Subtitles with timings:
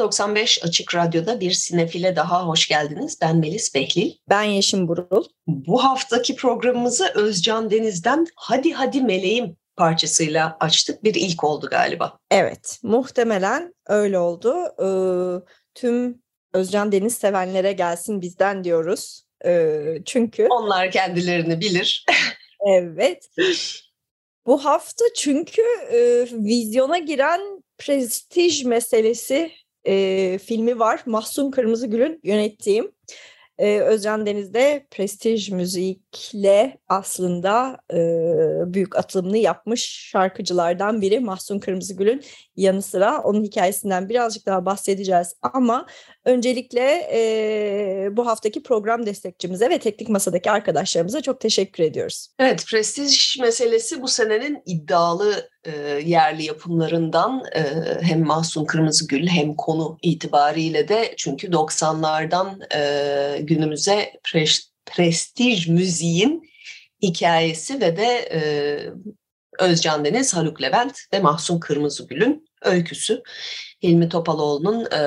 [0.00, 3.18] 95 Açık Radyo'da bir sinefile daha hoş geldiniz.
[3.22, 4.12] Ben Melis Behlil.
[4.28, 5.24] Ben Yeşim Burul.
[5.46, 11.04] Bu haftaki programımızı Özcan Deniz'den Hadi Hadi Meleğim parçasıyla açtık.
[11.04, 12.18] Bir ilk oldu galiba.
[12.30, 14.54] Evet, muhtemelen öyle oldu.
[14.78, 14.88] Ee,
[15.74, 19.24] tüm Özcan Deniz sevenlere gelsin bizden diyoruz.
[19.44, 20.46] Ee, çünkü...
[20.50, 22.06] Onlar kendilerini bilir.
[22.68, 23.28] evet.
[24.46, 27.40] Bu hafta çünkü e, vizyona giren
[27.78, 29.52] prestij meselesi
[29.84, 31.02] e, filmi var.
[31.06, 32.92] Mahsun Kırmızıgül'ün yönettiğim.
[33.58, 35.50] E, Özcan Deniz'de prestij
[36.14, 37.96] müzikle aslında e,
[38.74, 42.22] büyük atılımını yapmış şarkıcılardan biri Mahsun Kırmızıgül'ün
[42.56, 45.34] yanı sıra onun hikayesinden birazcık daha bahsedeceğiz.
[45.42, 45.86] Ama
[46.24, 52.28] öncelikle e, bu haftaki program destekçimize ve teknik masadaki arkadaşlarımıza çok teşekkür ediyoruz.
[52.38, 55.70] Evet, prestij meselesi bu senenin iddialı e,
[56.04, 57.62] yerli yapımlarından e,
[58.02, 66.50] hem Mahsun Kırmızıgül hem konu itibariyle de çünkü 90'lardan e, günümüze pre- prestij müziğin
[67.02, 68.40] hikayesi ve de e,
[69.58, 73.22] Özcan Deniz, Haluk Levent ve Mahsun Kırmızıgül'ün öyküsü.
[73.82, 75.02] Hilmi Topaloğlu'nun e,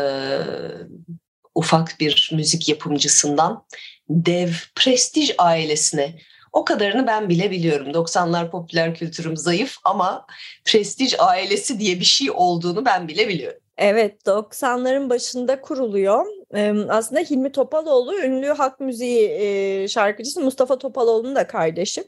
[1.56, 3.66] ufak bir müzik yapımcısından
[4.10, 6.16] dev prestij ailesine
[6.54, 7.88] o kadarını ben bile biliyorum.
[7.88, 10.26] 90'lar popüler kültürüm zayıf ama
[10.66, 13.60] prestij ailesi diye bir şey olduğunu ben bile biliyorum.
[13.78, 16.26] Evet 90'ların başında kuruluyor.
[16.90, 22.04] Aslında Hilmi Topaloğlu ünlü halk müziği şarkıcısı Mustafa Topaloğlu'nun da kardeşi.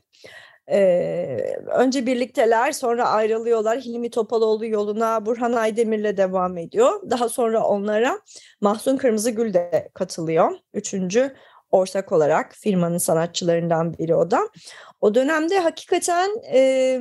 [1.67, 3.79] Önce birlikteler sonra ayrılıyorlar.
[3.79, 7.09] Hilmi Topaloğlu yoluna Burhan Aydemir'le devam ediyor.
[7.09, 8.19] Daha sonra onlara
[8.61, 10.51] Mahsun Kırmızıgül de katılıyor.
[10.73, 11.35] Üçüncü
[11.71, 14.49] ortak olarak firmanın sanatçılarından biri o da.
[15.01, 16.99] O dönemde hakikaten e,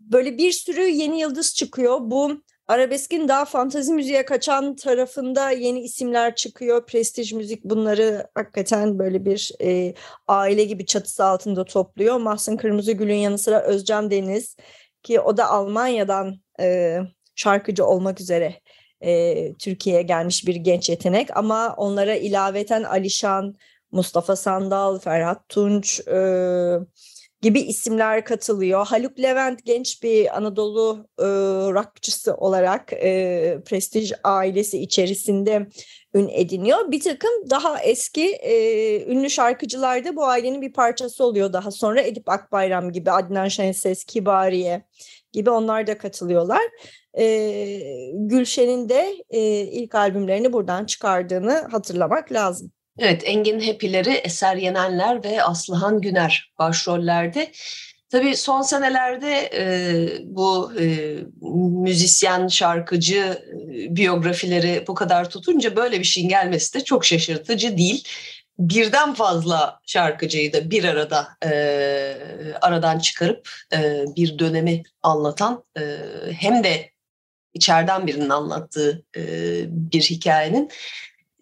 [0.00, 1.98] böyle bir sürü yeni yıldız çıkıyor.
[2.00, 6.86] Bu arabeskin daha fantazi müziğe kaçan tarafında yeni isimler çıkıyor.
[6.86, 9.94] Prestij müzik bunları hakikaten böyle bir e,
[10.28, 12.16] aile gibi çatısı altında topluyor.
[12.16, 14.56] Mahsun Kırmızıgül'ün yanı sıra Özcan Deniz
[15.02, 16.98] ki o da Almanya'dan e,
[17.34, 18.60] şarkıcı olmak üzere
[19.00, 23.54] e, Türkiye'ye gelmiş bir genç yetenek ama onlara ilaveten Alişan,
[23.92, 26.18] Mustafa Sandal, Ferhat Tunç e,
[27.42, 28.86] gibi isimler katılıyor.
[28.86, 31.24] Haluk Levent genç bir Anadolu e,
[31.72, 35.66] rockçısı olarak e, prestij ailesi içerisinde
[36.14, 36.90] ün ediniyor.
[36.90, 42.00] Bir takım daha eski e, ünlü şarkıcılar da bu ailenin bir parçası oluyor daha sonra.
[42.00, 44.82] Edip Akbayram gibi, Adnan Şenses, Kibariye
[45.32, 46.62] gibi onlar da katılıyorlar.
[47.18, 47.24] E,
[48.14, 52.72] Gülşen'in de e, ilk albümlerini buradan çıkardığını hatırlamak lazım.
[52.98, 57.52] Evet, Engin Hepileri, Eser Yenenler ve Aslıhan Güner başrollerde.
[58.10, 59.62] Tabii son senelerde e,
[60.24, 61.16] bu e,
[61.82, 68.08] müzisyen, şarkıcı e, biyografileri bu kadar tutunca böyle bir şeyin gelmesi de çok şaşırtıcı değil.
[68.58, 71.50] Birden fazla şarkıcıyı da bir arada e,
[72.60, 75.82] aradan çıkarıp e, bir dönemi anlatan e,
[76.32, 76.90] hem de
[77.54, 79.22] içeriden birinin anlattığı e,
[79.68, 80.70] bir hikayenin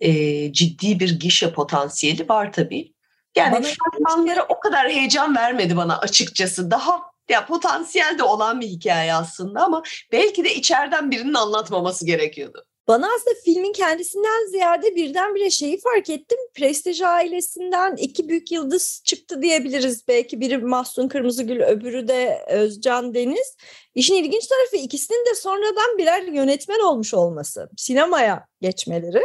[0.01, 2.93] e, ciddi bir gişe potansiyeli var tabii.
[3.37, 6.71] Yani fragmanları o kadar heyecan vermedi bana açıkçası.
[6.71, 12.65] Daha ya potansiyel de olan bir hikaye aslında ama belki de içeriden birinin anlatmaması gerekiyordu.
[12.89, 16.39] Bana aslında filmin kendisinden ziyade birdenbire şeyi fark ettim.
[16.55, 20.09] Prestij ailesinden iki büyük yıldız çıktı diyebiliriz.
[20.09, 23.57] Belki biri Mahsun Kırmızıgül, öbürü de Özcan Deniz.
[23.95, 27.69] İşin ilginç tarafı ikisinin de sonradan birer yönetmen olmuş olması.
[27.77, 29.22] Sinemaya geçmeleri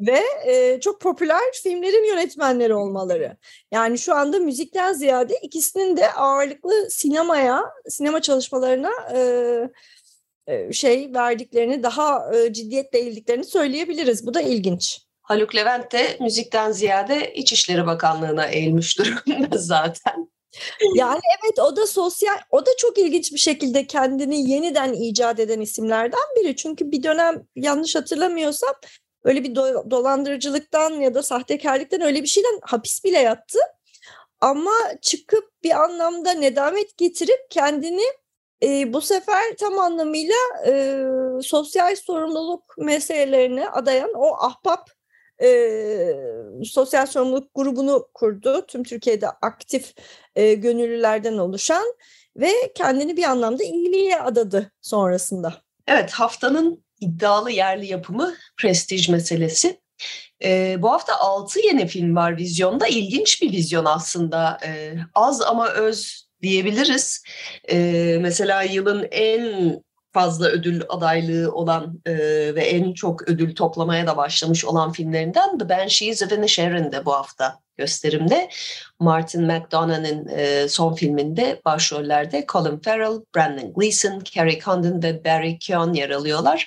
[0.00, 3.36] ve e, çok popüler filmlerin yönetmenleri olmaları.
[3.72, 8.90] Yani şu anda müzikten ziyade ikisinin de ağırlıklı sinemaya, sinema çalışmalarına...
[9.14, 9.20] E,
[10.72, 14.26] şey verdiklerini, daha ciddiyetle eğildiklerini söyleyebiliriz.
[14.26, 15.06] Bu da ilginç.
[15.22, 20.30] Haluk Levent de müzikten ziyade İçişleri Bakanlığı'na eğilmiş durumda zaten.
[20.94, 25.60] Yani evet o da sosyal, o da çok ilginç bir şekilde kendini yeniden icat eden
[25.60, 26.56] isimlerden biri.
[26.56, 28.74] Çünkü bir dönem yanlış hatırlamıyorsam
[29.24, 33.58] öyle bir do- dolandırıcılıktan ya da sahtekarlıktan öyle bir şeyden hapis bile yattı.
[34.40, 38.04] Ama çıkıp bir anlamda nedamet getirip kendini
[38.62, 40.36] e, bu sefer tam anlamıyla
[40.66, 41.02] e,
[41.42, 44.90] sosyal sorumluluk meselelerini adayan o ahbap
[45.42, 45.48] e,
[46.64, 48.64] sosyal sorumluluk grubunu kurdu.
[48.68, 49.94] Tüm Türkiye'de aktif
[50.36, 51.94] e, gönüllülerden oluşan
[52.36, 55.54] ve kendini bir anlamda iyiliğe adadı sonrasında.
[55.86, 59.80] Evet haftanın iddialı yerli yapımı prestij meselesi.
[60.44, 62.86] E, bu hafta 6 yeni film var vizyonda.
[62.86, 64.58] İlginç bir vizyon aslında.
[64.64, 67.22] E, az ama öz diyebiliriz.
[67.70, 67.78] E,
[68.20, 69.76] mesela yılın en
[70.12, 72.14] fazla ödül adaylığı olan e,
[72.54, 77.58] ve en çok ödül toplamaya da başlamış olan filmlerinden The Banshees of Inisherin bu hafta
[77.76, 78.48] gösterimde.
[79.00, 85.92] Martin McDonagh'ın e, son filminde başrollerde Colin Farrell, Brandon Gleeson, Carrie Condon ve Barry Keoghan
[85.92, 86.66] yer alıyorlar.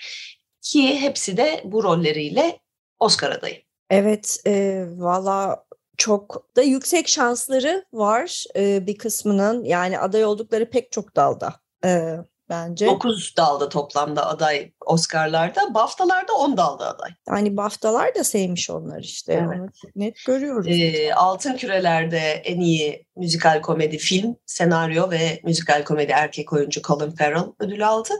[0.62, 2.60] Ki hepsi de bu rolleriyle
[3.00, 3.62] Oscar adayı.
[3.90, 5.64] Evet, e, valla
[6.00, 9.64] çok da yüksek şansları var e, bir kısmının.
[9.64, 11.54] Yani aday oldukları pek çok dalda.
[11.86, 12.16] E,
[12.50, 12.86] bence.
[12.88, 15.74] 9 dalda toplamda aday Oscar'larda.
[15.74, 17.12] BAFTA'larda 10 dalda aday.
[17.30, 19.34] Yani BAFTA'lar da sevmiş onlar işte.
[19.34, 19.60] Evet.
[19.60, 20.68] Onu net görüyoruz.
[20.70, 27.12] Ee, Altın Küreler'de en iyi müzikal komedi film, senaryo ve müzikal komedi erkek oyuncu Colin
[27.12, 28.14] Farrell ödül aldı.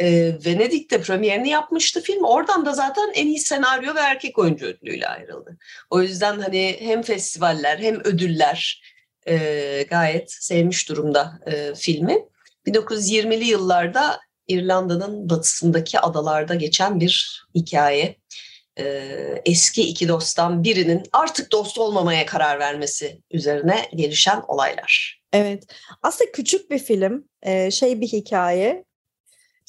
[0.00, 2.24] Ee, Venedik'te premierini yapmıştı film.
[2.24, 5.56] Oradan da zaten en iyi senaryo ve erkek oyuncu ödülüyle ayrıldı.
[5.90, 8.82] O yüzden hani hem festivaller hem ödüller
[9.28, 12.18] e, gayet sevmiş durumda e, filmi.
[12.66, 18.16] 1920'li yıllarda İrlanda'nın batısındaki adalarda geçen bir hikaye.
[18.78, 25.22] Ee, eski iki dosttan birinin artık dost olmamaya karar vermesi üzerine gelişen olaylar.
[25.32, 25.64] Evet,
[26.02, 28.84] aslında küçük bir film, ee, şey bir hikaye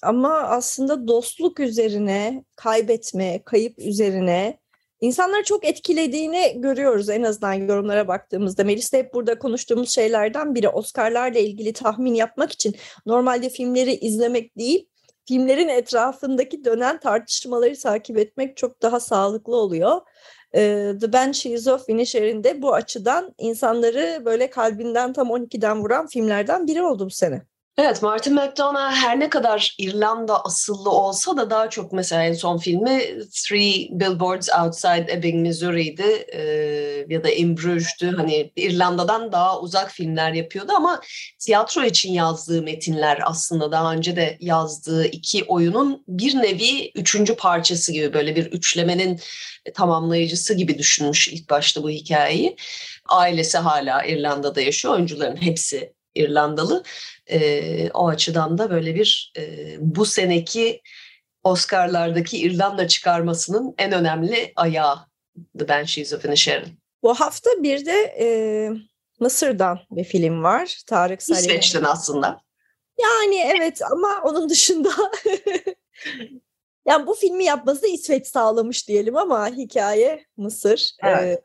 [0.04, 4.60] ama aslında dostluk üzerine, kaybetme, kayıp üzerine
[5.02, 8.64] İnsanları çok etkilediğini görüyoruz en azından yorumlara baktığımızda.
[8.64, 14.90] Melis hep burada konuştuğumuz şeylerden biri Oscar'larla ilgili tahmin yapmak için normalde filmleri izlemek değil,
[15.28, 20.02] filmlerin etrafındaki dönen tartışmaları takip etmek çok daha sağlıklı oluyor.
[20.54, 27.06] The Banshees of Inisherin bu açıdan insanları böyle kalbinden tam 12'den vuran filmlerden biri oldu
[27.06, 27.42] bu sene.
[27.80, 32.58] Evet Martin McDonagh her ne kadar İrlanda asıllı olsa da daha çok mesela en son
[32.58, 33.02] filmi
[33.48, 38.16] Three Billboards Outside Ebbing, Missouri'ydi ee, ya da In Bruges'tü.
[38.16, 41.02] Hani İrlanda'dan daha uzak filmler yapıyordu ama
[41.40, 47.92] tiyatro için yazdığı metinler aslında daha önce de yazdığı iki oyunun bir nevi üçüncü parçası
[47.92, 49.20] gibi böyle bir üçlemenin
[49.74, 52.56] tamamlayıcısı gibi düşünmüş ilk başta bu hikayeyi.
[53.06, 54.94] Ailesi hala İrlanda'da yaşıyor.
[54.94, 56.84] Oyuncuların hepsi İrlandalı.
[57.28, 60.82] E, o açıdan da böyle bir e, bu seneki
[61.44, 64.98] Oscar'lardaki İrlanda çıkarmasının en önemli ayağı
[65.60, 66.80] The Banshees of Inisherin.
[67.04, 68.28] Bu hafta bir de e,
[69.20, 70.78] Mısır'dan bir film var.
[70.86, 71.40] Tarık Salih.
[71.40, 72.42] İsveç'ten aslında.
[73.02, 74.90] Yani evet ama onun dışında
[76.86, 80.92] yani bu filmi yapması İsveç sağlamış diyelim ama hikaye Mısır.
[81.04, 81.38] Evet.
[81.38, 81.42] Ee,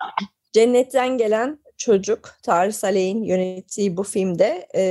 [0.52, 4.84] cennetten gelen çocuk Tarık Saleh'in yönettiği bu filmde e,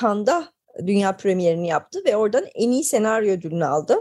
[0.00, 0.52] Cannes'da
[0.86, 4.00] dünya premierini yaptı ve oradan en iyi senaryo ödülünü aldı.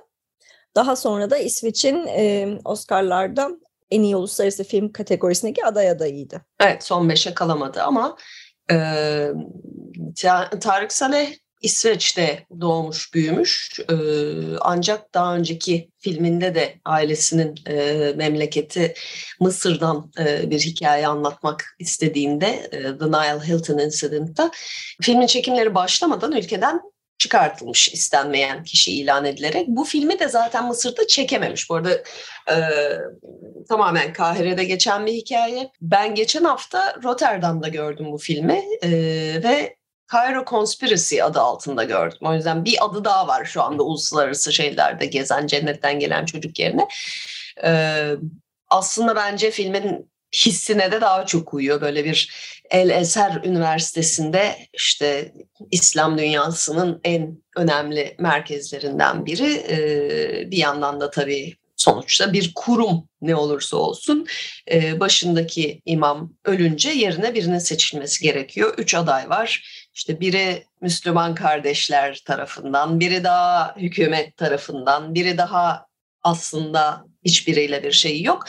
[0.76, 3.50] Daha sonra da İsveç'in e, Oscar'larda
[3.92, 6.42] en iyi uluslararası film kategorisindeki aday adayıydı.
[6.60, 8.18] Evet son beşe kalamadı ama
[8.72, 8.78] e,
[10.62, 13.80] Tarık Saleh İsveç'te doğmuş, büyümüş.
[13.90, 13.96] Ee,
[14.62, 18.94] ancak daha önceki filminde de ailesinin e, memleketi
[19.40, 24.52] Mısır'dan e, bir hikaye anlatmak istediğinde e, The Nile Hilton Incident'ta
[25.02, 26.82] filmin çekimleri başlamadan ülkeden
[27.18, 29.68] çıkartılmış istenmeyen kişi ilan edilerek.
[29.68, 31.70] Bu filmi de zaten Mısır'da çekememiş.
[31.70, 31.94] Bu arada
[32.50, 32.56] e,
[33.70, 35.72] tamamen Kahire'de geçen bir hikaye.
[35.82, 38.90] Ben geçen hafta Rotterdam'da gördüm bu filmi e,
[39.44, 39.76] ve
[40.12, 42.18] Cairo Conspiracy adı altında gördüm.
[42.22, 46.88] O yüzden bir adı daha var şu anda uluslararası şeylerde gezen cennetten gelen çocuk yerine.
[47.64, 48.12] Ee,
[48.70, 51.82] aslında bence filmin hissine de daha çok uyuyor.
[51.82, 52.32] Böyle bir
[52.70, 55.34] El Eser Üniversitesi'nde işte
[55.72, 59.54] İslam dünyasının en önemli merkezlerinden biri.
[59.54, 64.28] Ee, bir yandan da tabii sonuçta bir kurum ne olursa olsun
[65.00, 68.74] başındaki imam ölünce yerine birinin seçilmesi gerekiyor.
[68.78, 69.62] Üç aday var.
[69.96, 75.86] İşte biri Müslüman kardeşler tarafından, biri daha hükümet tarafından, biri daha
[76.24, 78.44] aslında hiçbiriyle bir şeyi yok.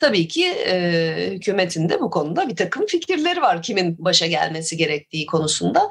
[0.00, 5.26] Tabii ki e, hükümetin de bu konuda bir takım fikirleri var kimin başa gelmesi gerektiği
[5.26, 5.90] konusunda.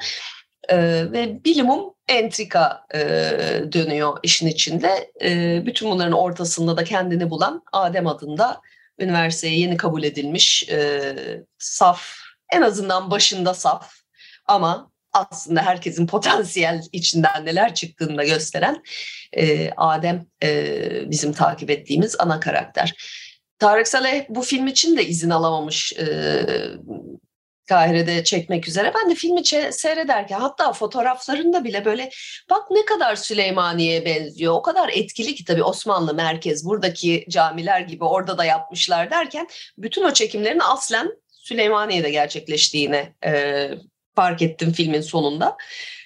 [0.69, 0.77] E,
[1.11, 2.99] ve bilimum entrika e,
[3.73, 5.11] dönüyor işin içinde.
[5.23, 8.61] E, bütün bunların ortasında da kendini bulan Adem adında
[8.99, 11.15] üniversiteye yeni kabul edilmiş e,
[11.57, 12.17] saf,
[12.53, 14.06] en azından başında saf
[14.47, 18.83] ama aslında herkesin potansiyel içinden neler çıktığını da gösteren
[19.33, 22.93] e, Adem e, bizim takip ettiğimiz ana karakter.
[23.59, 26.05] Tarık Saleh bu film için de izin alamamış e,
[27.67, 28.93] Kahire'de çekmek üzere.
[28.95, 32.09] Ben de filmi seyrederken hatta fotoğraflarında bile böyle
[32.49, 34.53] bak ne kadar Süleymaniye'ye benziyor.
[34.53, 40.03] O kadar etkili ki tabii Osmanlı merkez buradaki camiler gibi orada da yapmışlar derken bütün
[40.03, 43.69] o çekimlerin aslen Süleymaniye'de gerçekleştiğini e,
[44.17, 45.57] fark ettim filmin sonunda.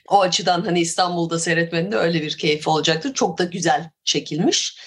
[0.10, 3.14] O açıdan hani İstanbul'da seyretmenin de öyle bir keyfi olacaktır.
[3.14, 4.78] Çok da güzel çekilmiş.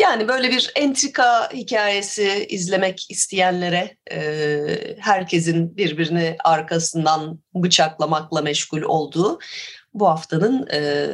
[0.00, 4.18] Yani böyle bir entrika hikayesi izlemek isteyenlere e,
[4.98, 9.38] herkesin birbirini arkasından bıçaklamakla meşgul olduğu
[9.94, 11.06] bu haftanın e,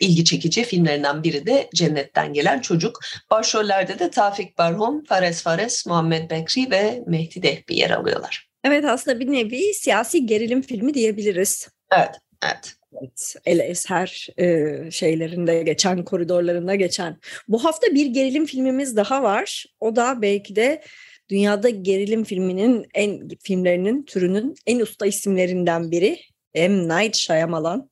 [0.00, 3.00] ilgi çekici filmlerinden biri de Cennetten Gelen Çocuk.
[3.30, 8.45] Başrollerde de Tafik Barhom, Fares Fares, Muhammed Bekri ve Mehdi Dehbi yer alıyorlar.
[8.66, 11.68] Evet aslında bir nevi siyasi gerilim filmi diyebiliriz.
[11.92, 12.10] Evet,
[12.44, 12.74] evet.
[13.00, 17.16] Evet, El Eser e, şeylerinde geçen, koridorlarında geçen.
[17.48, 19.64] Bu hafta bir gerilim filmimiz daha var.
[19.80, 20.82] O da belki de
[21.28, 26.18] dünyada gerilim filminin en filmlerinin türünün en usta isimlerinden biri.
[26.54, 26.88] M.
[26.88, 27.90] Night Shyamalan.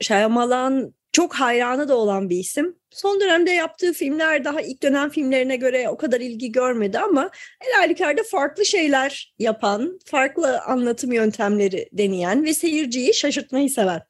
[0.00, 2.76] Shyamalan çok hayranı da olan bir isim.
[2.90, 7.72] Son dönemde yaptığı filmler daha ilk dönem filmlerine göre o kadar ilgi görmedi ama el
[7.72, 14.00] halükarda farklı şeyler yapan, farklı anlatım yöntemleri deneyen ve seyirciyi şaşırtmayı seven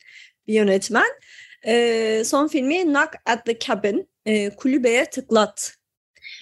[0.47, 1.09] bir yönetmen.
[1.67, 5.75] Ee, son filmi Knock at the Cabin, e, kulübeye tıklat.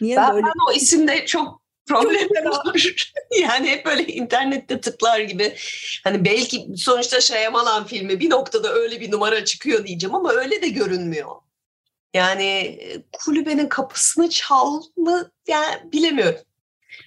[0.00, 0.46] Niye ben, böyle?
[0.46, 2.95] Ben o isimde çok problem var.
[3.40, 5.57] yani hep böyle internette tıklar gibi.
[6.05, 10.69] Hani belki sonuçta Şayamalan filmi bir noktada öyle bir numara çıkıyor diyeceğim ama öyle de
[10.69, 11.31] görünmüyor.
[12.14, 12.78] Yani
[13.12, 16.40] kulübenin kapısını çalma yani bilemiyorum.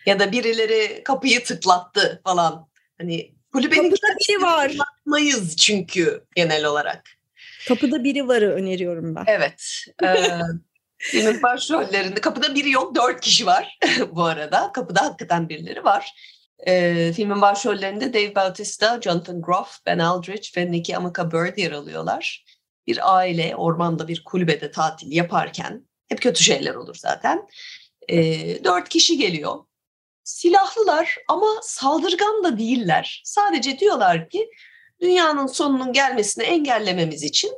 [0.05, 2.67] Ya da birileri kapıyı tıklattı falan.
[2.97, 4.69] Hani kulübenin Kapıda biri var.
[4.69, 7.09] Tıklatmayız çünkü genel olarak.
[7.67, 9.23] Kapıda biri varı öneriyorum ben.
[9.27, 9.85] Evet.
[10.03, 10.07] E,
[10.99, 13.77] filmin başrollerinde kapıda biri yok dört kişi var
[14.11, 14.71] bu arada.
[14.71, 16.13] Kapıda hakikaten birileri var.
[16.67, 22.43] E, filmin başrollerinde Dave Bautista, Jonathan Groff, Ben Aldridge ve Nikki Amuka Bird yer alıyorlar
[22.89, 27.47] bir aile ormanda bir kulübede tatil yaparken hep kötü şeyler olur zaten.
[28.07, 28.17] E,
[28.63, 29.55] dört kişi geliyor.
[30.23, 33.21] Silahlılar ama saldırgan da değiller.
[33.25, 34.49] Sadece diyorlar ki
[35.01, 37.51] dünyanın sonunun gelmesini engellememiz için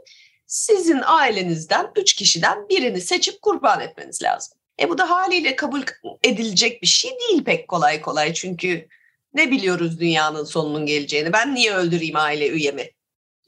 [0.51, 4.58] sizin ailenizden üç kişiden birini seçip kurban etmeniz lazım.
[4.81, 5.81] E bu da haliyle kabul
[6.24, 8.88] edilecek bir şey değil pek kolay kolay çünkü
[9.34, 11.34] ne biliyoruz dünyanın sonunun geleceğini.
[11.34, 12.89] Ben niye öldüreyim aile üyemi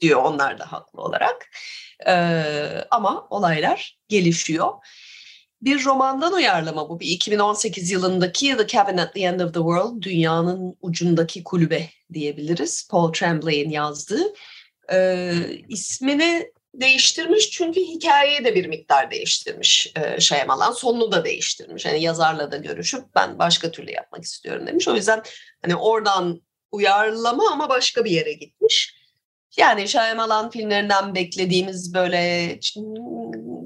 [0.00, 1.50] diyor onlar da haklı olarak.
[2.06, 4.72] Ee, ama olaylar gelişiyor.
[5.62, 7.00] Bir romandan uyarlama bu.
[7.00, 12.88] Bir 2018 yılındaki The Cabin at the End of the World, Dünyanın Ucundaki Kulübe diyebiliriz.
[12.90, 14.34] Paul Tremblay'in yazdığı.
[14.92, 15.34] Ee,
[15.68, 20.72] ismini değiştirmiş çünkü hikayeyi de bir miktar değiştirmiş e, Şayamalan.
[20.72, 21.84] Sonunu da değiştirmiş.
[21.84, 24.88] Yani yazarla da görüşüp ben başka türlü yapmak istiyorum demiş.
[24.88, 25.22] O yüzden
[25.62, 28.94] hani oradan uyarlama ama başka bir yere gitmiş.
[29.56, 32.58] Yani Shyamalan filmlerinden beklediğimiz böyle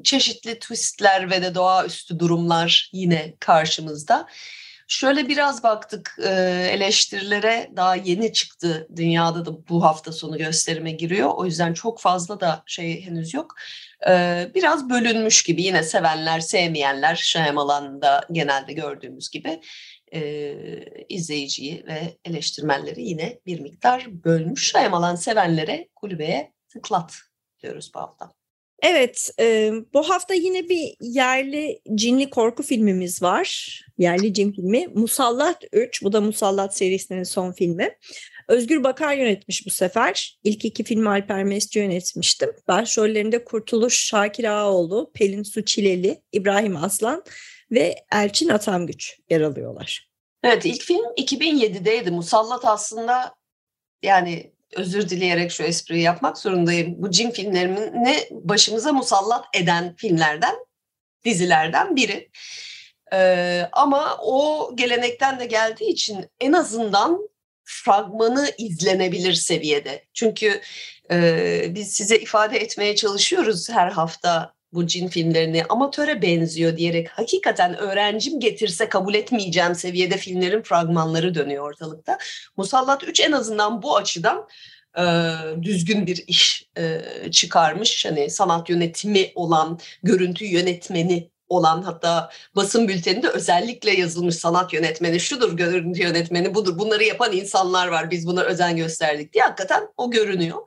[0.04, 4.26] çeşitli twistler ve de doğaüstü durumlar yine karşımızda.
[4.90, 6.30] Şöyle biraz baktık e,
[6.72, 8.88] eleştirilere daha yeni çıktı.
[8.96, 11.30] Dünyada da bu hafta sonu gösterime giriyor.
[11.34, 13.54] O yüzden çok fazla da şey henüz yok.
[14.08, 19.60] E, biraz bölünmüş gibi yine sevenler sevmeyenler Shyamalan'da genelde gördüğümüz gibi
[20.14, 20.54] e,
[21.08, 24.70] izleyiciyi ve eleştirmenleri yine bir miktar bölmüş.
[24.70, 27.14] Şayamalan sevenlere kulübeye tıklat
[27.62, 28.37] diyoruz bu hafta.
[28.82, 33.80] Evet, e, bu hafta yine bir yerli cinli korku filmimiz var.
[33.98, 36.02] Yerli cin filmi Musallat 3.
[36.02, 37.98] Bu da Musallat serisinin son filmi.
[38.48, 40.38] Özgür Bakar yönetmiş bu sefer.
[40.44, 42.50] İlk iki filmi Alper Mesci yönetmiştim.
[42.68, 47.24] Başrollerinde Kurtuluş Şakir Ağaoğlu, Pelin Su Çileli, İbrahim Aslan
[47.70, 50.08] ve Elçin Atamgüç yer alıyorlar.
[50.42, 52.10] Evet ilk film 2007'deydi.
[52.10, 53.34] Musallat aslında
[54.02, 56.94] yani özür dileyerek şu espriyi yapmak zorundayım.
[56.98, 60.54] Bu cin filmlerini başımıza musallat eden filmlerden,
[61.24, 62.30] dizilerden biri.
[63.12, 67.28] Ee, ama o gelenekten de geldiği için en azından
[67.64, 70.04] fragmanı izlenebilir seviyede.
[70.14, 70.60] Çünkü
[71.10, 77.76] e, biz size ifade etmeye çalışıyoruz her hafta bu cin filmlerini amatöre benziyor diyerek hakikaten
[77.76, 82.18] öğrencim getirse kabul etmeyeceğim seviyede filmlerin fragmanları dönüyor ortalıkta.
[82.56, 84.48] Musallat 3 en azından bu açıdan
[84.98, 85.02] e,
[85.62, 88.04] düzgün bir iş e, çıkarmış.
[88.04, 95.56] Hani sanat yönetimi olan, görüntü yönetmeni olan hatta basın bülteninde özellikle yazılmış sanat yönetmeni şudur,
[95.56, 96.78] görüntü yönetmeni budur.
[96.78, 98.10] Bunları yapan insanlar var.
[98.10, 100.58] Biz buna özen gösterdik diye hakikaten o görünüyor.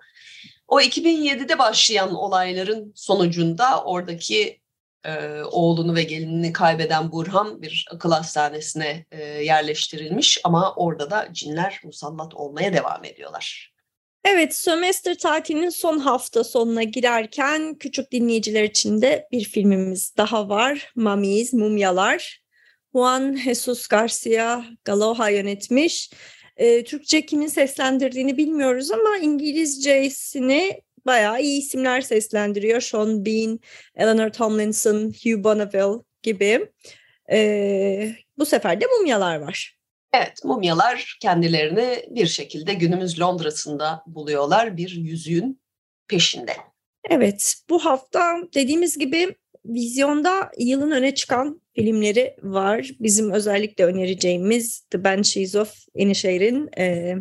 [0.71, 4.61] O 2007'de başlayan olayların sonucunda oradaki
[5.05, 11.81] e, oğlunu ve gelinini kaybeden Burhan bir akıl hastanesine e, yerleştirilmiş ama orada da cinler
[11.83, 13.73] musallat olmaya devam ediyorlar.
[14.25, 20.91] Evet, sömestr tatilinin son hafta sonuna girerken küçük dinleyiciler için de bir filmimiz daha var.
[20.95, 22.41] Mamiz, Mumyalar.
[22.93, 26.11] Juan Jesus Garcia Galoha yönetmiş.
[26.57, 32.81] E, Türkçe kimin seslendirdiğini bilmiyoruz ama İngilizcesini bayağı iyi isimler seslendiriyor.
[32.81, 33.59] Sean Bean,
[33.95, 36.69] Eleanor Tomlinson, Hugh Bonneville gibi.
[37.31, 39.77] E, bu sefer de mumyalar var.
[40.13, 45.61] Evet, mumyalar kendilerini bir şekilde günümüz Londra'sında buluyorlar bir yüzüğün
[46.07, 46.53] peşinde.
[47.09, 52.91] Evet, bu hafta dediğimiz gibi vizyonda yılın öne çıkan filmleri var.
[52.99, 57.15] Bizim özellikle önereceğimiz The Banshees of Inisherin e,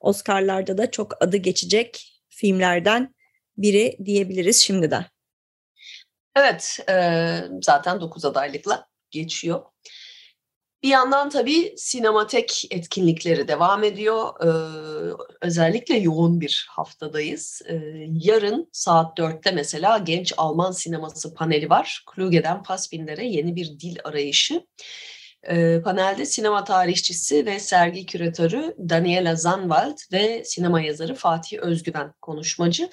[0.00, 3.14] Oscar'larda da çok adı geçecek filmlerden
[3.56, 5.04] biri diyebiliriz şimdiden.
[6.36, 9.62] Evet, e, zaten 9 adaylıkla geçiyor.
[10.82, 14.28] Bir yandan tabii sinematek etkinlikleri devam ediyor.
[14.44, 17.62] Ee, özellikle yoğun bir haftadayız.
[17.68, 22.04] Ee, yarın saat 4'te mesela Genç Alman Sineması paneli var.
[22.06, 24.66] Kluge'den Fassbinder'e yeni bir dil arayışı.
[25.48, 32.90] Ee, panelde sinema tarihçisi ve sergi küratörü Daniela Zanwald ve sinema yazarı Fatih Özgüven konuşmacı.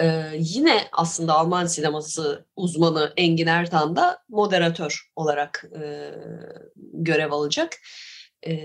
[0.00, 6.10] Ee, yine aslında Alman sineması uzmanı Engin Ertan da moderatör olarak e,
[6.92, 7.76] görev alacak.
[8.46, 8.56] E,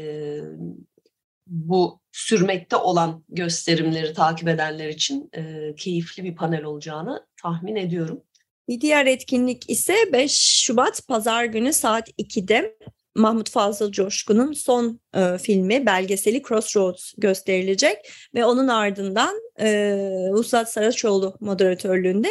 [1.47, 8.23] bu sürmekte olan gösterimleri takip edenler için e, keyifli bir panel olacağını tahmin ediyorum.
[8.67, 10.31] Bir diğer etkinlik ise 5
[10.65, 12.77] Şubat Pazar günü saat 2'de
[13.15, 17.97] Mahmut Fazıl Coşkun'un son e, filmi belgeseli Crossroads gösterilecek
[18.35, 19.97] ve onun ardından e,
[20.31, 22.29] Vuslat Saraçoğlu moderatörlüğünde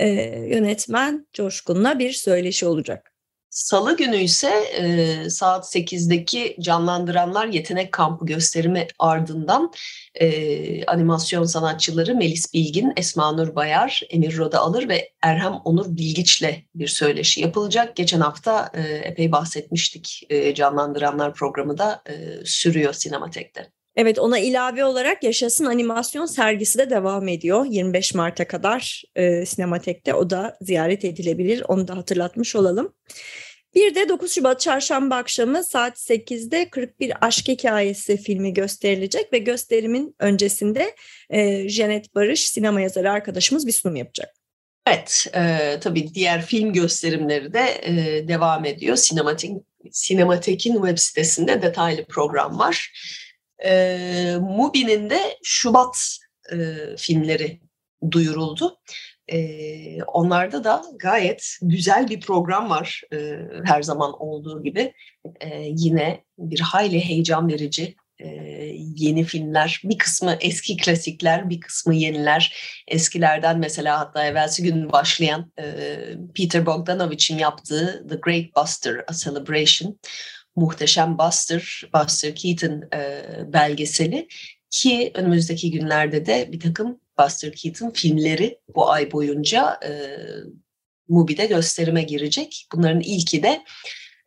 [0.00, 0.08] e,
[0.48, 3.11] yönetmen Coşkun'la bir söyleşi olacak.
[3.52, 9.72] Salı günü ise e, saat 8'deki Canlandıranlar Yetenek Kampı gösterimi ardından
[10.14, 16.64] e, animasyon sanatçıları Melis Bilgin, Esma Nur Bayar, Emir Roda Alır ve Erhem Onur Bilgiç'le
[16.74, 17.96] bir söyleşi yapılacak.
[17.96, 23.72] Geçen hafta e, epey bahsetmiştik e, Canlandıranlar programı da e, sürüyor Sinematek'te.
[23.96, 27.64] Evet ona ilave olarak Yaşasın Animasyon sergisi de devam ediyor.
[27.64, 31.62] 25 Mart'a kadar e, Sinematek'te o da ziyaret edilebilir.
[31.68, 32.94] Onu da hatırlatmış olalım.
[33.74, 40.16] Bir de 9 Şubat çarşamba akşamı saat 8'de 41 Aşk Hikayesi filmi gösterilecek ve gösterimin
[40.18, 40.94] öncesinde
[41.30, 44.34] e, Janet Barış sinema yazarı arkadaşımız bir sunum yapacak.
[44.86, 48.96] Evet, e, tabii diğer film gösterimleri de e, devam ediyor.
[48.96, 49.56] Sinematik,
[49.92, 52.92] Sinematek'in web sitesinde detaylı program var.
[53.64, 56.18] E, Mubi'nin de Şubat
[56.52, 56.56] e,
[56.98, 57.60] filmleri
[58.10, 58.78] duyuruldu.
[60.06, 63.02] Onlarda da gayet güzel bir program var
[63.64, 64.92] her zaman olduğu gibi.
[65.66, 67.94] Yine bir hayli heyecan verici
[68.76, 69.80] yeni filmler.
[69.84, 72.56] Bir kısmı eski klasikler, bir kısmı yeniler.
[72.88, 75.52] Eskilerden mesela hatta evvelsi gün başlayan
[76.34, 79.98] Peter Bogdanovich'in yaptığı The Great Buster, A Celebration
[80.56, 82.82] muhteşem Buster, Buster Keaton
[83.52, 84.28] belgeseli
[84.70, 89.90] ki önümüzdeki günlerde de bir takım Buster Keaton filmleri bu ay boyunca e,
[91.08, 92.66] Mubi'de gösterime girecek.
[92.72, 93.64] Bunların ilki de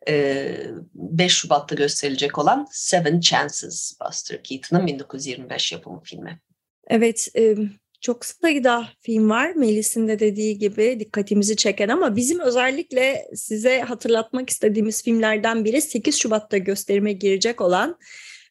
[0.08, 0.56] e,
[0.94, 6.40] 5 Şubat'ta gösterilecek olan Seven Chances Buster Keaton'ın 1925 yapımı filmi.
[6.88, 7.56] Evet, e,
[8.00, 14.50] çok sayıda film var Melis'in de dediği gibi dikkatimizi çeken ama bizim özellikle size hatırlatmak
[14.50, 17.98] istediğimiz filmlerden biri 8 Şubat'ta gösterime girecek olan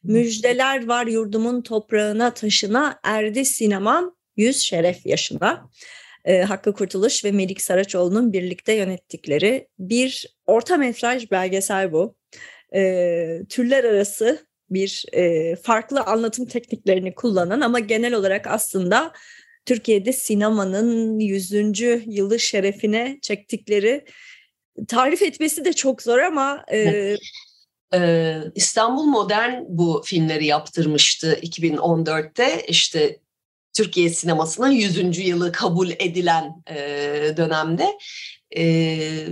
[0.04, 5.69] Müjdeler Var Yurdumun Toprağına Taşına Erdi Sinemam 100 Şeref Yaşına.
[6.26, 12.15] E, Hakkı Kurtuluş ve Melik Saraçoğlu'nun birlikte yönettikleri bir orta metraj belgesel bu.
[12.76, 19.13] E, türler arası bir e, farklı anlatım tekniklerini kullanan ama genel olarak aslında
[19.65, 21.52] Türkiye'de sinemanın 100.
[22.06, 24.06] yılı şerefine çektikleri
[24.88, 27.15] tarif etmesi de çok zor ama e,
[27.93, 33.19] ee, İstanbul Modern bu filmleri yaptırmıştı 2014'te işte
[33.76, 35.18] Türkiye sinemasının 100.
[35.20, 36.78] yılı kabul edilen e,
[37.38, 37.98] dönemde.
[38.58, 39.28] E,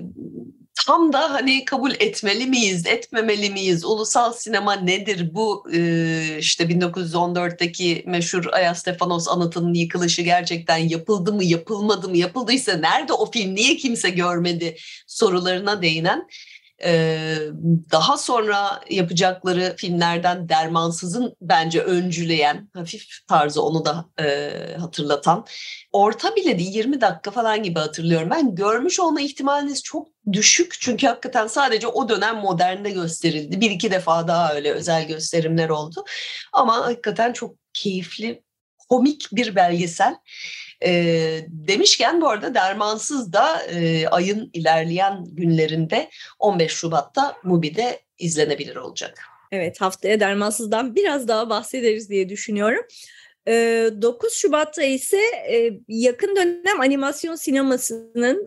[0.86, 3.86] tam da hani kabul etmeli miyiz, etmemeli miyiz?
[3.86, 5.34] Ulusal sinema nedir?
[5.34, 12.18] Bu e, işte 1914'teki meşhur Aya Stefanos anıtının yıkılışı gerçekten yapıldı mı, yapılmadı mı?
[12.18, 14.76] Yapıldıysa nerede o film, niye kimse görmedi
[15.08, 16.28] sorularına değinen
[17.92, 24.06] daha sonra yapacakları filmlerden Dermansız'ın bence öncüleyen, hafif tarzı onu da
[24.80, 25.46] hatırlatan.
[25.92, 28.30] Orta bile değil 20 dakika falan gibi hatırlıyorum.
[28.30, 33.62] Ben görmüş olma ihtimaliniz çok düşük çünkü hakikaten sadece o dönem modernde gösterildi.
[33.62, 36.06] Bir iki defa daha öyle özel gösterimler oldu.
[36.54, 38.44] Ama hakikaten çok keyifli,
[38.90, 40.16] komik bir belgesel.
[40.86, 40.92] E,
[41.48, 49.20] demişken bu arada Dermansız da e, ayın ilerleyen günlerinde 15 Şubat'ta Mubi'de izlenebilir olacak.
[49.52, 52.86] Evet haftaya Dermansız'dan biraz daha bahsederiz diye düşünüyorum.
[53.48, 55.22] 9 Şubat'ta ise
[55.88, 58.46] yakın dönem animasyon sinemasının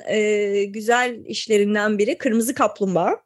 [0.73, 3.26] güzel işlerinden biri Kırmızı Kaplumbağa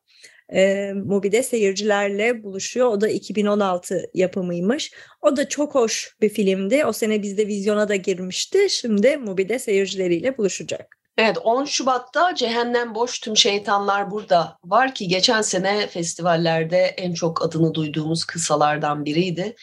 [0.53, 2.87] e, Mubi'de seyircilerle buluşuyor.
[2.87, 4.93] O da 2016 yapımıymış.
[5.23, 6.85] O da çok hoş bir filmdi.
[6.85, 8.71] O sene bizde vizyona da girmişti.
[8.71, 10.97] Şimdi Mubi'de seyircileriyle buluşacak.
[11.19, 17.45] Evet 10 Şubat'ta Cehennem Boş Tüm Şeytanlar Burada var ki geçen sene festivallerde en çok
[17.45, 19.55] adını duyduğumuz kısalardan biriydi.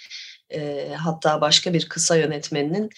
[0.50, 2.89] E, hatta başka bir kısa yönetmeninin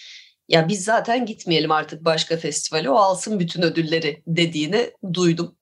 [0.48, 5.56] ya biz zaten gitmeyelim artık başka festivale o alsın bütün ödülleri dediğini duydum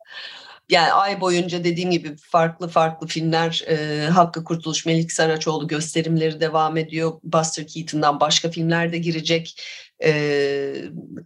[0.69, 6.77] yani ay boyunca dediğim gibi farklı farklı filmler e, Hakkı Kurtuluş, Melik Saraçoğlu gösterimleri devam
[6.77, 7.21] ediyor.
[7.23, 9.63] Buster Keaton'dan başka filmler de girecek.
[10.05, 10.11] E,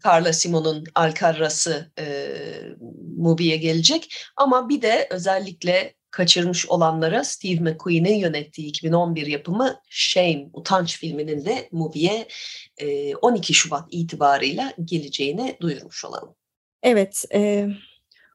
[0.04, 2.28] Carla Simon'un Alcarras'ı e,
[3.16, 4.14] Mubi'ye gelecek.
[4.36, 11.68] Ama bir de özellikle kaçırmış olanlara Steve McQueen'in yönettiği 2011 yapımı Shame, Utanç filminin de
[11.72, 12.28] Mubi'ye
[12.78, 16.34] e, 12 Şubat itibarıyla geleceğini duyurmuş olalım.
[16.82, 17.68] Evet, e,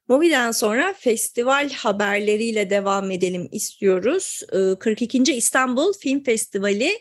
[0.07, 4.41] Movie'den sonra festival haberleriyle devam edelim istiyoruz.
[4.79, 5.17] 42.
[5.17, 6.91] Ee, İstanbul Film Festivali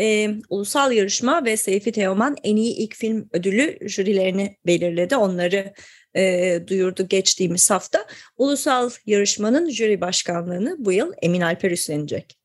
[0.00, 5.16] e, ulusal yarışma ve Seyfi Teoman en iyi ilk film ödülü jürilerini belirledi.
[5.16, 5.72] Onları
[6.16, 8.06] e, duyurdu geçtiğimiz hafta.
[8.36, 12.38] Ulusal yarışmanın jüri başkanlığını bu yıl Emin Alper üstlenecek.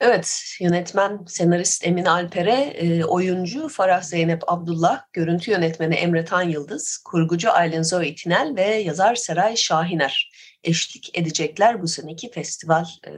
[0.00, 6.96] Evet, yönetmen, senarist Emin Alper'e, e, oyuncu Farah Zeynep Abdullah, görüntü yönetmeni Emre Tan Yıldız,
[7.04, 10.30] kurgucu Aylin Zoe Tinel ve yazar Seray Şahiner
[10.64, 13.12] eşlik edecekler bu seneki festival e,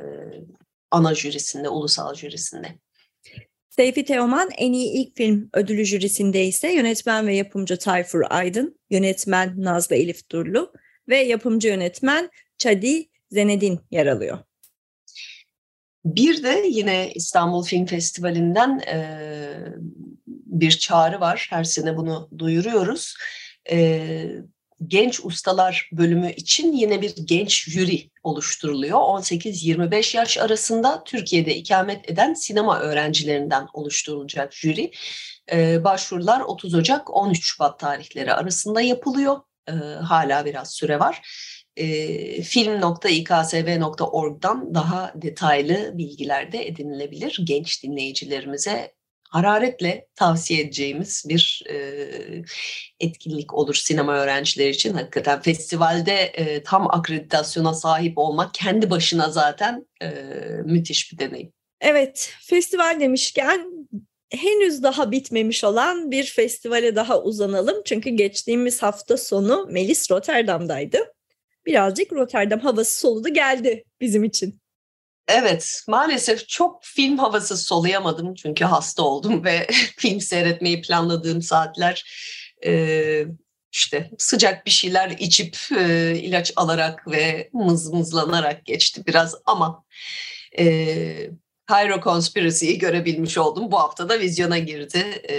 [0.90, 2.69] ana jürisinde, ulusal jürisinde.
[3.71, 9.55] Seyfi Teoman en iyi ilk film ödülü jürisinde ise yönetmen ve yapımcı Tayfur Aydın, yönetmen
[9.57, 10.73] Nazlı Elif Durlu
[11.09, 14.38] ve yapımcı yönetmen Çadi Zenedin yer alıyor.
[16.04, 19.18] Bir de yine İstanbul Film Festivali'nden e,
[20.26, 21.46] bir çağrı var.
[21.50, 23.14] Her sene bunu duyuruyoruz.
[23.70, 24.26] E,
[24.86, 28.98] genç ustalar bölümü için yine bir genç jüri oluşturuluyor.
[28.98, 34.90] 18-25 yaş arasında Türkiye'de ikamet eden sinema öğrencilerinden oluşturulacak jüri.
[35.52, 39.40] E, başvurular 30 Ocak 13 Şubat tarihleri arasında yapılıyor.
[39.68, 41.22] E, hala biraz süre var
[41.81, 47.40] e, film.iksv.org'dan daha detaylı bilgiler de edinilebilir.
[47.45, 48.93] Genç dinleyicilerimize
[49.29, 51.75] hararetle tavsiye edeceğimiz bir e,
[53.01, 54.95] etkinlik olur sinema öğrencileri için.
[54.95, 60.09] Hakikaten festivalde e, tam akreditasyona sahip olmak kendi başına zaten e,
[60.64, 61.53] müthiş bir deneyim.
[61.81, 63.88] Evet, festival demişken
[64.31, 67.77] henüz daha bitmemiş olan bir festivale daha uzanalım.
[67.85, 70.99] Çünkü geçtiğimiz hafta sonu Melis Rotterdam'daydı
[71.66, 74.61] birazcık Rotterdam havası soludu geldi bizim için.
[75.29, 82.05] Evet, maalesef çok film havası soluyamadım çünkü hasta oldum ve film seyretmeyi planladığım saatler
[82.66, 83.25] e,
[83.73, 89.85] işte sıcak bir şeyler içip e, ilaç alarak ve mızmızlanarak geçti biraz ama
[90.59, 91.31] e,
[91.70, 93.73] Cairo Conspiracy'yi görebilmiş oldum.
[93.73, 94.99] Bu hafta da vizyona girdi.
[95.29, 95.35] E,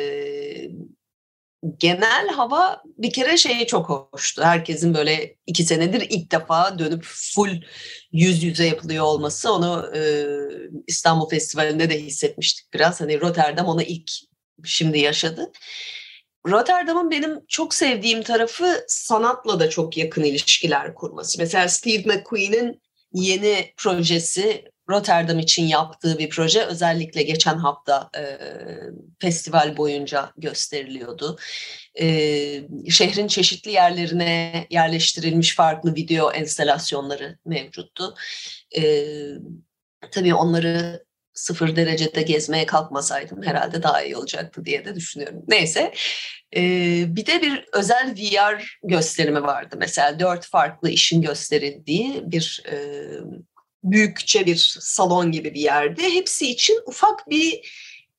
[1.77, 4.43] genel hava bir kere şeyi çok hoştu.
[4.43, 7.61] Herkesin böyle iki senedir ilk defa dönüp full
[8.11, 10.25] yüz yüze yapılıyor olması onu e,
[10.87, 13.01] İstanbul Festivali'nde de hissetmiştik biraz.
[13.01, 14.11] Hani Rotterdam onu ilk
[14.63, 15.51] şimdi yaşadı.
[16.47, 21.39] Rotterdam'ın benim çok sevdiğim tarafı sanatla da çok yakın ilişkiler kurması.
[21.39, 22.81] Mesela Steve McQueen'in
[23.13, 28.37] yeni projesi Rotterdam için yaptığı bir proje özellikle geçen hafta e,
[29.19, 31.37] festival boyunca gösteriliyordu.
[32.01, 32.05] E,
[32.89, 38.15] şehrin çeşitli yerlerine yerleştirilmiş farklı video enstalasyonları mevcuttu.
[38.77, 39.05] E,
[40.11, 45.43] tabii onları sıfır derecede gezmeye kalkmasaydım herhalde daha iyi olacaktı diye de düşünüyorum.
[45.47, 45.93] Neyse
[46.55, 49.75] ee, bir de bir özel VR gösterimi vardı.
[49.79, 52.75] Mesela dört farklı işin gösterildiği bir e,
[53.83, 56.03] büyükçe bir salon gibi bir yerde.
[56.13, 57.61] Hepsi için ufak bir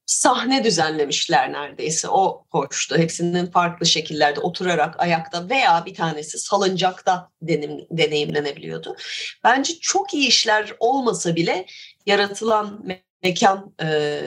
[0.06, 2.08] sahne düzenlemişler neredeyse.
[2.08, 2.98] O hoştu.
[2.98, 8.96] Hepsinin farklı şekillerde oturarak, ayakta veya bir tanesi salıncakta denim, deneyimlenebiliyordu.
[9.44, 11.66] Bence çok iyi işler olmasa bile
[12.06, 12.86] yaratılan
[13.22, 13.86] mekan e,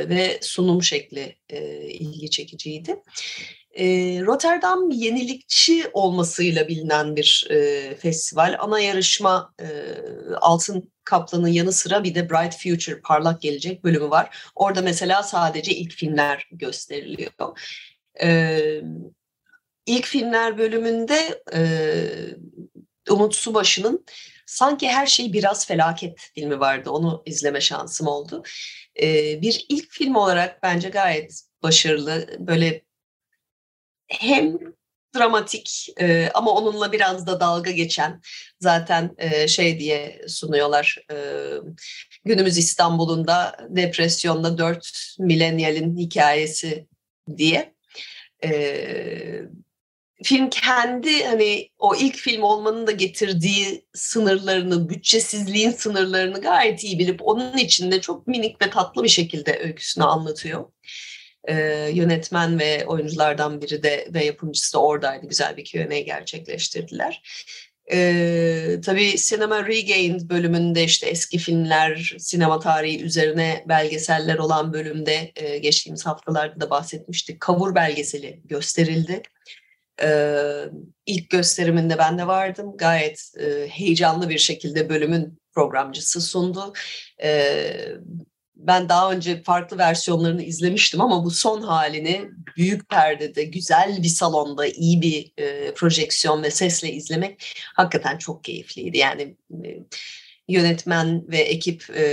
[0.10, 2.96] ve sunum şekli e, ilgi çekiciydi.
[3.72, 3.86] E,
[4.22, 8.56] Rotterdam yenilikçi olmasıyla bilinen bir e, festival.
[8.60, 9.68] Ana yarışma e,
[10.42, 14.38] Altın Kaplan'ın yanı sıra bir de Bright Future, Parlak Gelecek bölümü var.
[14.56, 17.32] Orada mesela sadece ilk filmler gösteriliyor.
[18.22, 18.82] E,
[19.86, 21.62] ilk filmler bölümünde e,
[23.10, 24.06] Umut Subaşı'nın
[24.46, 26.90] Sanki Her Şey Biraz Felaket filmi vardı.
[26.90, 28.44] Onu izleme şansım oldu.
[29.02, 32.28] E, bir ilk film olarak bence gayet başarılı.
[32.40, 32.82] Böyle
[34.08, 34.58] hem
[35.16, 38.22] dramatik e, ama onunla biraz da dalga geçen
[38.60, 41.18] zaten e, şey diye sunuyorlar e,
[42.26, 46.88] günümüz İstanbul'unda depresyonda dört milenyalin hikayesi
[47.38, 47.76] diye.
[48.44, 48.52] E,
[50.24, 57.20] film kendi hani o ilk film olmanın da getirdiği sınırlarını, bütçesizliğin sınırlarını gayet iyi bilip
[57.24, 60.66] onun içinde çok minik ve tatlı bir şekilde öyküsünü anlatıyor
[61.48, 61.56] e,
[61.94, 65.28] yönetmen ve oyunculardan biri de ve yapımcısı da oradaydı.
[65.28, 67.22] Güzel bir Q&A gerçekleştirdiler.
[67.92, 75.58] Ee, tabii Cinema Regained bölümünde işte eski filmler, sinema tarihi üzerine belgeseller olan bölümde e,
[75.58, 77.40] geçtiğimiz haftalarda da bahsetmiştik.
[77.40, 79.22] Kavur belgeseli gösterildi.
[80.02, 80.66] Ee,
[81.06, 82.78] ilk gösteriminde ben de vardım.
[82.78, 86.74] Gayet e, heyecanlı bir şekilde bölümün programcısı sundu.
[87.24, 87.88] Ee,
[88.56, 94.66] ben daha önce farklı versiyonlarını izlemiştim ama bu son halini büyük perdede, güzel bir salonda,
[94.66, 98.98] iyi bir e, projeksiyon ve sesle izlemek hakikaten çok keyifliydi.
[98.98, 99.80] Yani e,
[100.48, 102.04] yönetmen ve ekip e,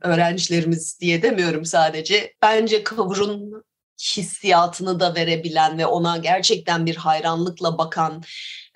[0.00, 2.34] öğrencilerimiz diye demiyorum sadece.
[2.42, 3.64] Bence Kavur'un
[4.00, 8.22] hissiyatını da verebilen ve ona gerçekten bir hayranlıkla bakan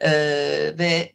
[0.05, 0.11] e,
[0.79, 1.13] ve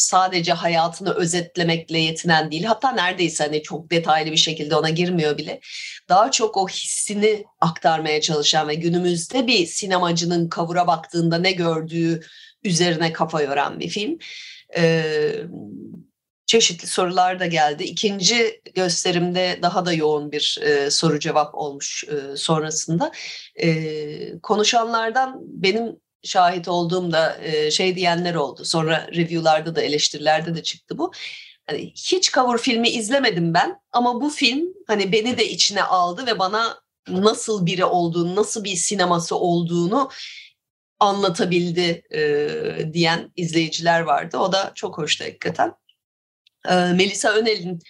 [0.00, 2.64] sadece hayatını özetlemekle yetinen değil.
[2.64, 5.60] Hatta neredeyse hani çok detaylı bir şekilde ona girmiyor bile.
[6.08, 12.20] Daha çok o hissini aktarmaya çalışan ve günümüzde bir sinemacının kavura baktığında ne gördüğü
[12.64, 14.18] üzerine kafa yoran bir film.
[14.76, 15.32] Ee,
[16.50, 17.84] çeşitli sorular da geldi.
[17.84, 23.12] İkinci gösterimde daha da yoğun bir e, soru cevap olmuş e, sonrasında.
[23.62, 28.64] E, konuşanlardan benim şahit olduğumda e, şey diyenler oldu.
[28.64, 31.12] Sonra review'larda da eleştirilerde de çıktı bu.
[31.66, 36.38] Hani hiç cover filmi izlemedim ben ama bu film hani beni de içine aldı ve
[36.38, 40.10] bana nasıl biri olduğunu, nasıl bir sineması olduğunu
[41.00, 44.38] anlatabildi e, diyen izleyiciler vardı.
[44.38, 45.72] O da çok hoştu hakikaten.
[46.68, 47.80] E, Melisa Önel'in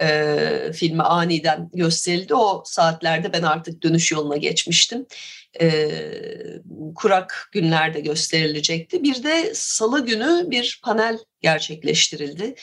[0.00, 2.34] e, filmi aniden gösterildi.
[2.34, 5.06] O saatlerde ben artık dönüş yoluna geçmiştim.
[5.60, 5.88] E,
[6.94, 9.02] kurak günlerde gösterilecekti.
[9.02, 12.54] Bir de salı günü bir panel gerçekleştirildi.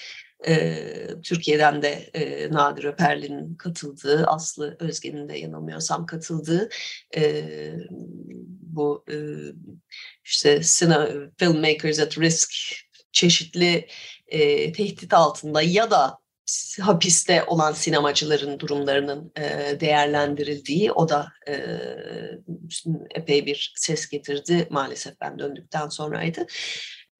[0.47, 0.77] E,
[1.23, 6.69] Türkiye'den de e, Nadir Öperli'nin katıldığı, Aslı Özge'nin de yanılmıyorsam katıldığı
[7.17, 7.43] e,
[8.61, 9.15] bu e,
[10.23, 10.61] işte
[11.37, 12.51] Filmmakers at Risk
[13.11, 13.87] çeşitli
[14.27, 16.24] e, tehdit altında ya da
[16.81, 21.53] hapiste olan sinemacıların durumlarının e, değerlendirildiği o da e,
[23.15, 26.47] epey bir ses getirdi maalesef ben döndükten sonraydı.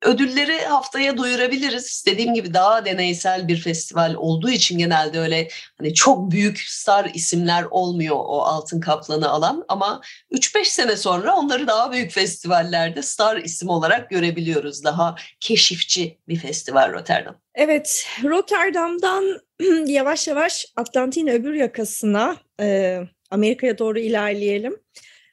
[0.06, 2.04] Ödülleri haftaya duyurabiliriz.
[2.08, 7.64] Dediğim gibi daha deneysel bir festival olduğu için genelde öyle hani çok büyük star isimler
[7.72, 13.70] olmuyor o Altın Kaplan'ı alan ama 3-5 sene sonra onları daha büyük festivallerde star isim
[13.70, 14.84] olarak görebiliyoruz.
[14.84, 17.36] Daha keşifçi bir festival Rotterdam.
[17.56, 19.42] Evet, Rotterdam'dan
[19.88, 23.00] yavaş yavaş Atlantik'in öbür yakasına e,
[23.32, 24.78] Amerika'ya doğru ilerleyelim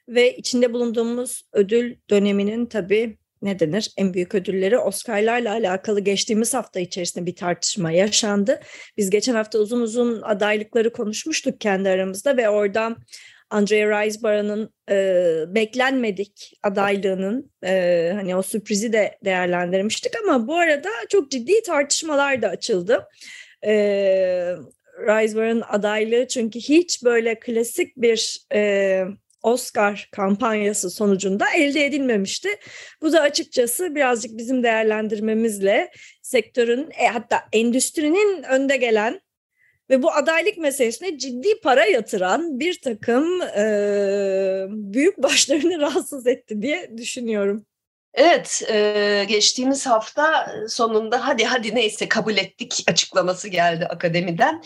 [0.07, 6.79] ve içinde bulunduğumuz ödül döneminin tabii ne denir en büyük ödülleri Oscar'larla alakalı geçtiğimiz hafta
[6.79, 8.59] içerisinde bir tartışma yaşandı.
[8.97, 12.95] Biz geçen hafta uzun uzun adaylıkları konuşmuştuk kendi aramızda ve orada
[13.49, 21.31] Andrea Riseborough'ın e, beklenmedik adaylığının e, hani o sürprizi de değerlendirmiştik ama bu arada çok
[21.31, 23.07] ciddi tartışmalar da açıldı.
[23.65, 23.73] E,
[24.99, 29.03] Riseborough'ın adaylığı çünkü hiç böyle klasik bir e,
[29.43, 32.49] Oscar kampanyası sonucunda elde edilmemişti.
[33.01, 39.21] Bu da açıkçası birazcık bizim değerlendirmemizle sektörün e, hatta endüstrinin önde gelen
[39.89, 46.97] Ve bu adaylık meselesine ciddi para yatıran bir takım e, büyük başlarını rahatsız etti diye
[46.97, 47.65] düşünüyorum.
[48.13, 54.63] Evet, e, geçtiğimiz hafta sonunda hadi hadi neyse kabul ettik açıklaması geldi akademiden.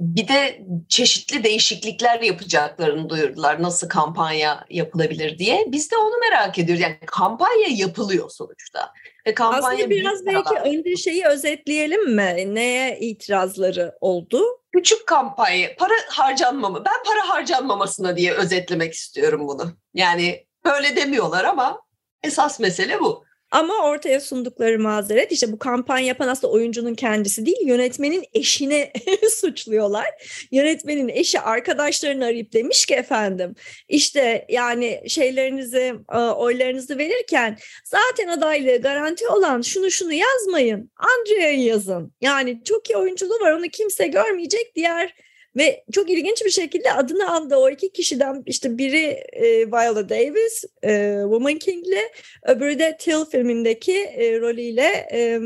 [0.00, 3.62] Bir de çeşitli değişiklikler yapacaklarını duyurdular.
[3.62, 5.64] Nasıl kampanya yapılabilir diye.
[5.68, 6.82] Biz de onu merak ediyoruz.
[6.82, 8.92] Yani kampanya yapılıyor sonuçta.
[9.26, 10.66] Ve kampanya Aslında biraz belki kadar.
[10.66, 12.54] önce şeyi özetleyelim mi?
[12.54, 14.42] Neye itirazları oldu?
[14.72, 19.72] Küçük kampanya, para harcanmamı, ben para harcanmamasına diye özetlemek istiyorum bunu.
[19.94, 21.80] Yani böyle demiyorlar ama
[22.22, 23.24] esas mesele bu.
[23.54, 28.92] Ama ortaya sundukları mazeret işte bu kampanya yapan aslında oyuncunun kendisi değil yönetmenin eşine
[29.30, 30.06] suçluyorlar.
[30.50, 33.54] Yönetmenin eşi arkadaşlarını arayıp demiş ki efendim
[33.88, 42.12] işte yani şeylerinizi e, oylarınızı verirken zaten adaylığı garanti olan şunu şunu yazmayın Andrea'yı yazın.
[42.20, 45.14] Yani çok iyi oyunculuğu var onu kimse görmeyecek diğer
[45.56, 50.64] ve çok ilginç bir şekilde adını andı o iki kişiden işte biri e, Viola Davis,
[50.84, 52.10] e, Woman King'le
[52.42, 55.40] öbürü de Till filmindeki e, rolüyle e,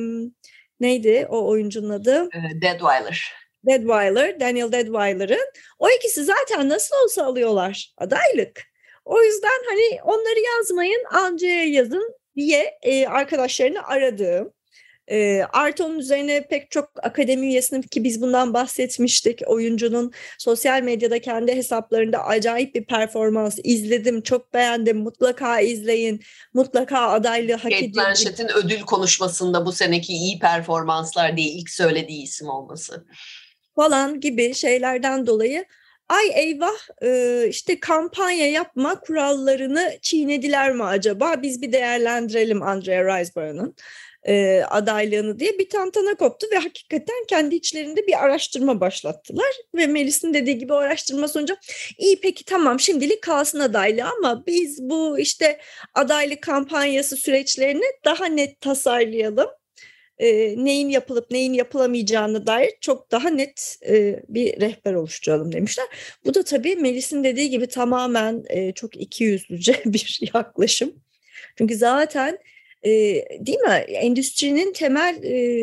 [0.81, 2.29] neydi o oyuncunun adı?
[2.63, 3.33] Deadweiler.
[3.67, 5.53] Deadweiler, Daniel Deadweiler'ın.
[5.79, 8.63] O ikisi zaten nasıl olsa alıyorlar adaylık.
[9.05, 14.53] O yüzden hani onları yazmayın, Anca'ya yazın diye e, arkadaşlarını aradığım
[15.11, 19.43] e, artı onun üzerine pek çok akademi üyesinin ki biz bundan bahsetmiştik.
[19.47, 24.23] Oyuncunun sosyal medyada kendi hesaplarında acayip bir performans izledim.
[24.23, 24.99] Çok beğendim.
[24.99, 26.21] Mutlaka izleyin.
[26.55, 27.95] Mutlaka adaylığı hak ediyor.
[27.95, 33.07] Kate Blanchett'in ödül konuşmasında bu seneki iyi performanslar diye ilk söylediği isim olması.
[33.77, 35.65] Falan gibi şeylerden dolayı
[36.09, 36.79] ay eyvah
[37.49, 41.43] işte kampanya yapma kurallarını çiğnediler mi acaba?
[41.43, 43.75] Biz bir değerlendirelim Andrea Riseborough'un
[44.27, 50.35] e, adaylığını diye bir tantana koptu ve hakikaten kendi içlerinde bir araştırma başlattılar ve Melis'in
[50.35, 51.57] dediği gibi o araştırma sonucu
[51.99, 55.59] iyi peki tamam şimdilik kalsın adaylığı ama biz bu işte
[55.95, 59.49] adaylık kampanyası süreçlerini daha net tasarlayalım
[60.19, 65.87] e, neyin yapılıp neyin yapılamayacağını dair çok daha net e, bir rehber oluşturalım demişler.
[66.25, 70.93] Bu da tabii Melis'in dediği gibi tamamen e, çok ikiyüzlüce bir yaklaşım.
[71.59, 72.39] Çünkü zaten
[72.85, 73.85] değil mi?
[73.89, 75.21] Endüstrinin temel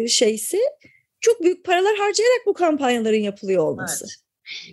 [0.08, 0.60] şeysi
[1.22, 4.06] çok büyük paralar harcayarak bu kampanyaların yapılıyor olması.
[4.06, 4.16] Evet.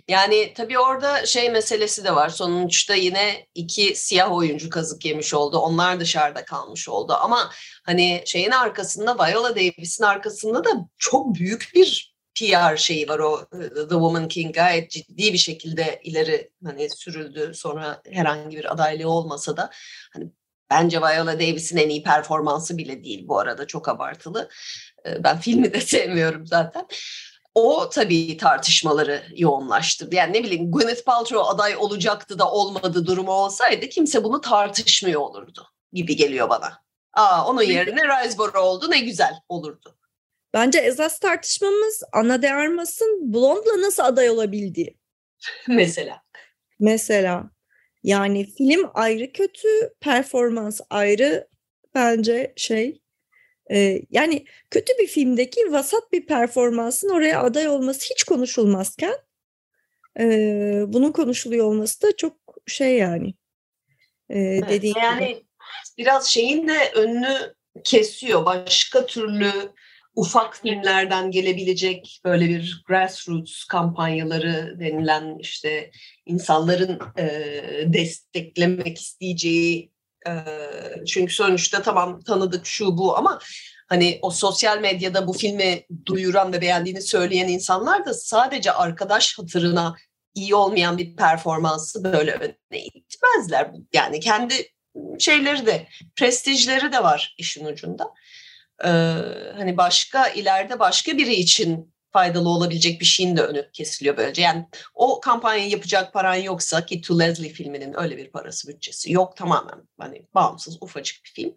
[0.07, 2.29] Yani tabii orada şey meselesi de var.
[2.29, 5.57] Sonuçta yine iki siyah oyuncu kazık yemiş oldu.
[5.57, 7.13] Onlar dışarıda kalmış oldu.
[7.21, 7.51] Ama
[7.83, 13.89] hani şeyin arkasında Viola Davis'in arkasında da çok büyük bir PR şeyi var o The
[13.89, 19.69] Woman King gayet ciddi bir şekilde ileri hani sürüldü sonra herhangi bir adaylığı olmasa da
[20.13, 20.25] hani
[20.69, 24.49] Bence Viola Davis'in en iyi performansı bile değil bu arada çok abartılı.
[25.19, 26.87] Ben filmi de sevmiyorum zaten.
[27.55, 30.15] O tabii tartışmaları yoğunlaştırdı.
[30.15, 35.67] Yani ne bileyim Gwyneth Paltrow aday olacaktı da olmadı durumu olsaydı kimse bunu tartışmıyor olurdu
[35.93, 36.83] gibi geliyor bana.
[37.13, 39.97] Aa, onun yerine Riseborough oldu ne güzel olurdu.
[40.53, 44.97] Bence esas tartışmamız Ana de Armas'ın Blonde'la nasıl aday olabildiği.
[45.67, 46.21] Mesela.
[46.79, 47.43] Mesela.
[48.03, 49.67] Yani film ayrı kötü,
[49.99, 51.47] performans ayrı
[51.95, 53.01] bence şey.
[53.71, 59.15] E, yani kötü bir filmdeki vasat bir performansın oraya aday olması hiç konuşulmazken
[60.19, 60.25] e,
[60.87, 62.37] bunun konuşuluyor olması da çok
[62.67, 63.33] şey yani.
[64.29, 65.43] E, evet, dediğin yani gibi.
[65.97, 68.45] biraz şeyin de önünü kesiyor.
[68.45, 69.51] Başka türlü
[70.15, 75.91] ufak filmlerden gelebilecek böyle bir grassroots kampanyaları denilen işte
[76.25, 77.25] insanların e,
[77.85, 79.91] desteklemek isteyeceği
[80.27, 80.33] e,
[81.07, 83.39] çünkü sonuçta tamam tanıdık şu bu ama
[83.89, 89.95] hani o sosyal medyada bu filmi duyuran ve beğendiğini söyleyen insanlar da sadece arkadaş hatırına
[90.35, 93.71] iyi olmayan bir performansı böyle öne itmezler.
[93.93, 94.53] Yani kendi
[95.19, 98.13] şeyleri de prestijleri de var işin ucunda
[98.83, 98.89] e,
[99.57, 104.41] hani başka ileride başka biri için faydalı olabilecek bir şeyin de önü kesiliyor böylece.
[104.41, 109.37] Yani o kampanyayı yapacak paran yoksa ki To Leslie filminin öyle bir parası bütçesi yok
[109.37, 111.55] tamamen hani bağımsız ufacık bir film.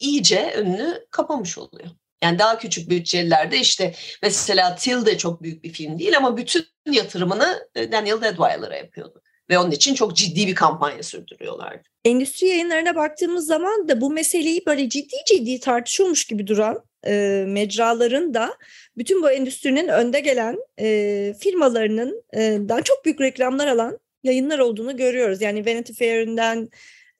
[0.00, 1.88] iyice önünü kapamış oluyor.
[2.22, 6.66] Yani daha küçük bütçelilerde işte mesela Till de çok büyük bir film değil ama bütün
[6.90, 11.82] yatırımını Daniel Deadweiler'a yapıyordu ve onun için çok ciddi bir kampanya sürdürüyorlardı.
[12.04, 18.34] Endüstri yayınlarına baktığımız zaman da bu meseleyi böyle ciddi ciddi tartışıyormuş gibi duran e, mecraların
[18.34, 18.54] da
[18.96, 24.96] bütün bu endüstrinin önde gelen e, firmalarının e, daha çok büyük reklamlar alan yayınlar olduğunu
[24.96, 25.42] görüyoruz.
[25.42, 26.68] Yani Vanity Fair'inden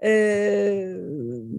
[0.04, 0.12] e,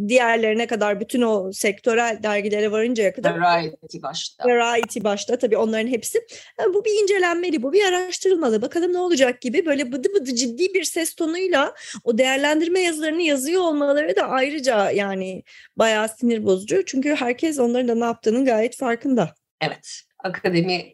[0.07, 4.45] diğerlerine kadar bütün o sektörel dergilere varıncaya kadar Variety başta.
[4.45, 6.27] Variety başta tabii onların hepsi.
[6.59, 8.61] Yani bu bir incelenmeli, bu bir araştırılmalı.
[8.61, 11.73] Bakalım ne olacak gibi böyle bıdı bıdı ciddi bir ses tonuyla
[12.03, 15.43] o değerlendirme yazılarını yazıyor olmaları da ayrıca yani
[15.77, 16.85] bayağı sinir bozucu.
[16.85, 19.35] Çünkü herkes onların da ne yaptığının gayet farkında.
[19.61, 20.01] Evet.
[20.23, 20.93] Akademiye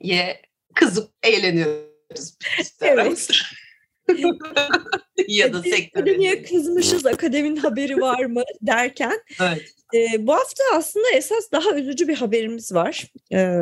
[0.75, 2.37] kızıp eğleniyoruz.
[2.81, 3.29] Evet.
[5.27, 6.01] ya da sektör.
[6.01, 9.19] Akademiye kızmışız, akademinin haberi var mı derken.
[9.41, 9.61] Evet.
[9.93, 13.05] E, bu hafta aslında esas daha üzücü bir haberimiz var.
[13.33, 13.59] E,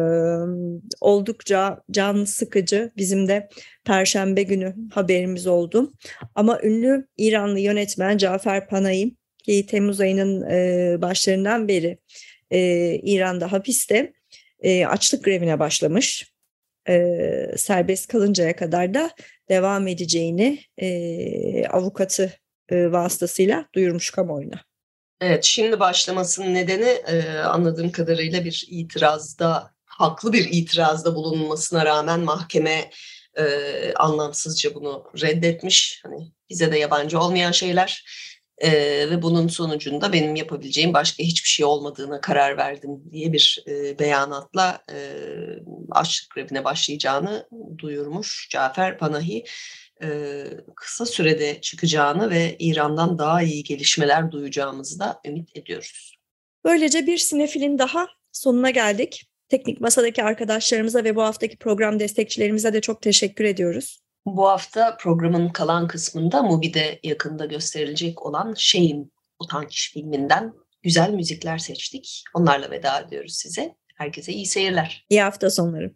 [1.02, 2.92] oldukça can sıkıcı.
[2.98, 3.50] Bizim de
[3.86, 5.94] Perşembe günü haberimiz oldu.
[6.36, 9.12] Ama ünlü İranlı yönetmen Cafer Panay
[9.44, 11.98] ki Temmuz ayının e, başlarından beri
[12.52, 12.60] e,
[12.96, 14.14] İran'da hapiste
[14.60, 16.37] e, açlık grevine başlamış.
[16.90, 19.12] E, serbest kalıncaya kadar da
[19.50, 22.34] devam edeceğini e, avukatı
[22.70, 24.62] e, vasıtasıyla duyurmuş kamuoyuna.
[25.22, 32.90] Evet, şimdi başlamasının nedeni e, anladığım kadarıyla bir itirazda, haklı bir itirazda bulunmasına rağmen mahkeme
[33.38, 33.46] e,
[33.96, 36.02] anlamsızca bunu reddetmiş.
[36.04, 38.04] Hani bize de yabancı olmayan şeyler
[38.58, 38.72] e,
[39.10, 44.84] ve bunun sonucunda benim yapabileceğim başka hiçbir şey olmadığına karar verdim diye bir e, beyanatla
[44.92, 44.98] e,
[45.92, 47.48] açlık grevine başlayacağını
[47.78, 49.44] duyurmuş Cafer Panahi
[50.76, 56.18] kısa sürede çıkacağını ve İran'dan daha iyi gelişmeler duyacağımızı da ümit ediyoruz.
[56.66, 59.28] Böylece bir sinefilin daha sonuna geldik.
[59.50, 64.00] Teknik Masa'daki arkadaşlarımıza ve bu haftaki program destekçilerimize de çok teşekkür ediyoruz.
[64.30, 70.54] Bu hafta programın kalan kısmında Mubi'de yakında gösterilecek olan Şeyim Utanç filminden
[70.84, 72.24] güzel müzikler seçtik.
[72.34, 73.76] Onlarla veda ediyoruz size.
[73.96, 75.06] Herkese iyi seyirler.
[75.10, 75.94] İyi hafta sonları.